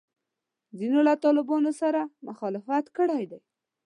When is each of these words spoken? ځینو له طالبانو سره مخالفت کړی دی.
ځینو 0.77 0.99
له 1.07 1.13
طالبانو 1.23 1.71
سره 1.81 2.01
مخالفت 2.27 2.85
کړی 2.97 3.23
دی. 3.31 3.39